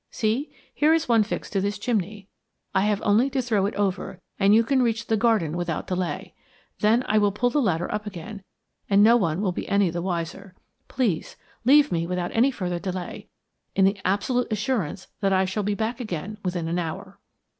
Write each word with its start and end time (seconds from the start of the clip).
See, 0.09 0.51
there 0.79 0.95
is 0.95 1.07
one 1.07 1.21
fixed 1.21 1.53
to 1.53 1.61
this 1.61 1.77
chimney. 1.77 2.27
I 2.73 2.85
have 2.85 3.03
only 3.05 3.29
to 3.29 3.39
throw 3.39 3.67
it 3.67 3.75
over, 3.75 4.19
and 4.39 4.55
you 4.55 4.63
can 4.63 4.81
reach 4.81 5.05
the 5.05 5.15
garden 5.15 5.55
without 5.55 5.85
delay; 5.85 6.33
then 6.79 7.03
I 7.07 7.19
will 7.19 7.31
pull 7.31 7.51
the 7.51 7.61
ladder 7.61 7.87
up 7.93 8.07
again 8.07 8.41
and 8.89 9.03
no 9.03 9.15
one 9.15 9.41
will 9.41 9.51
be 9.51 9.69
any 9.69 9.91
the 9.91 10.01
wiser. 10.01 10.55
Please, 10.87 11.35
leave 11.65 11.91
me 11.91 12.07
without 12.07 12.31
any 12.35 12.49
further 12.49 12.79
delay, 12.79 13.27
in 13.75 13.85
the 13.85 13.99
absolute 14.03 14.51
assurance 14.51 15.07
that 15.19 15.33
I 15.33 15.45
shall 15.45 15.61
be 15.61 15.75
back 15.75 15.99
again 15.99 16.39
within 16.43 16.67
an 16.67 16.79
hour." 16.79 17.19